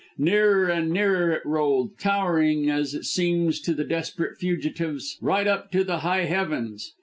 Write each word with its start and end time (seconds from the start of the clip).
Nearer 0.17 0.67
and 0.67 0.89
nearer 0.89 1.31
it 1.31 1.45
rolled, 1.45 1.99
towering, 1.99 2.71
as 2.71 2.95
it 2.95 3.05
seems 3.05 3.59
to 3.59 3.75
the 3.75 3.83
desperate 3.83 4.35
fugitives, 4.35 5.19
right 5.21 5.45
up 5.45 5.69
to 5.73 5.83
the 5.83 5.99
high 5.99 6.25
heavens. 6.25 6.93